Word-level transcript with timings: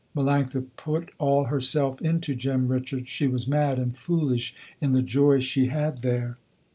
Melanctha 0.15 0.65
put 0.77 1.11
all 1.19 1.43
herself 1.43 2.01
into 2.01 2.33
Jem 2.33 2.69
Richards. 2.69 3.07
She 3.07 3.27
was 3.27 3.47
mad 3.47 3.77
and 3.77 3.95
foolish 3.95 4.55
in 4.81 4.93
the 4.93 5.03
joy 5.03 5.39
she 5.41 5.67
had 5.67 5.99
there. 6.01 6.39